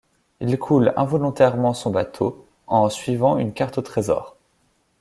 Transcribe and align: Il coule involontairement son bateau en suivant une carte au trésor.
Il 0.39 0.57
coule 0.57 0.93
involontairement 0.97 1.75
son 1.75 1.91
bateau 1.91 2.47
en 2.65 2.89
suivant 2.89 3.37
une 3.37 3.53
carte 3.53 3.77
au 3.77 3.83
trésor. 3.83 4.35